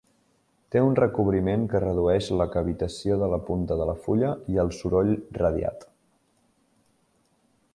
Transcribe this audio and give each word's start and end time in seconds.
Té 0.75 0.79
un 0.83 0.95
recobriment 0.99 1.65
que 1.73 1.81
redueix 1.83 2.29
la 2.39 2.47
cavitació 2.55 3.17
de 3.23 3.29
la 3.33 3.39
punta 3.51 3.77
de 3.83 3.87
la 3.91 3.95
fulla 4.07 4.33
i 4.55 4.59
el 4.65 4.73
soroll 4.79 5.13
radiat. 5.41 5.89